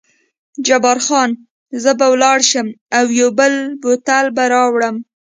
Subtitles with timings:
[0.67, 1.31] جبار خان:
[1.83, 2.67] زه به ولاړ شم
[2.97, 3.29] او یو
[3.81, 4.95] بوتل به راوړم.